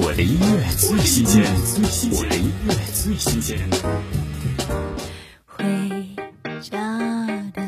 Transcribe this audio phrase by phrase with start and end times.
[0.00, 1.42] 我的音乐最新鲜，
[2.12, 3.58] 我的音乐最新鲜。
[5.44, 5.66] 回
[6.60, 6.78] 家
[7.52, 7.62] 的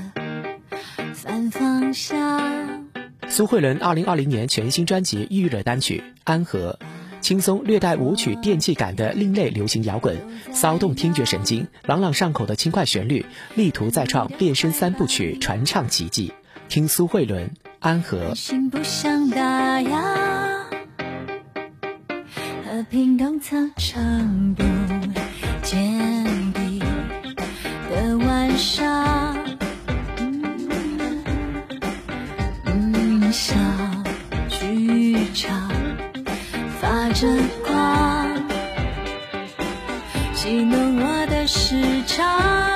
[1.12, 2.86] 反方向。
[3.28, 6.78] 苏慧伦二零二零年全新专辑预热单曲《安和》，
[7.20, 10.16] 轻松略带舞曲电器感的另类流行摇滚，
[10.52, 13.26] 骚动听觉神经，朗朗上口的轻快旋律，
[13.56, 16.32] 力图再创变身三部曲传唱奇迹。
[16.68, 17.48] 听苏慧伦
[17.80, 18.30] 《安和》。
[18.36, 20.29] 心不想打烊，
[22.90, 24.64] 冰冻操场不
[25.62, 26.82] 见底
[27.88, 29.38] 的晚上，
[32.64, 33.54] 嗯，小
[34.48, 35.70] 剧场
[36.80, 37.28] 发着
[37.64, 38.28] 光，
[40.34, 42.69] 戏弄我的时差。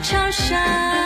[0.00, 0.99] 桥上。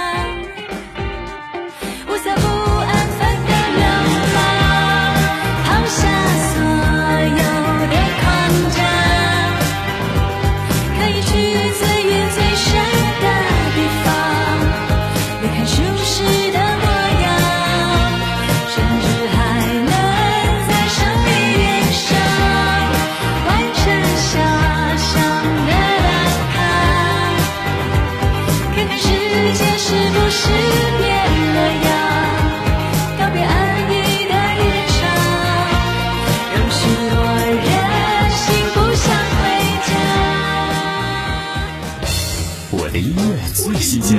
[42.76, 44.18] 我的音乐最新鲜，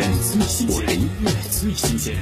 [0.69, 2.15] 我的音乐最新鲜。